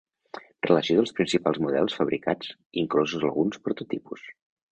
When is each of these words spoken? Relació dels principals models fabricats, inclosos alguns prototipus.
Relació 0.67 0.95
dels 0.99 1.13
principals 1.19 1.59
models 1.65 1.97
fabricats, 1.99 2.49
inclosos 2.85 3.27
alguns 3.31 3.61
prototipus. 3.67 4.27